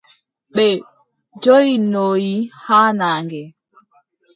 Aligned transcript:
Ɓe 0.55 0.67
joʼinoyi 1.43 2.33
haa 2.63 2.89
naange. 2.97 3.41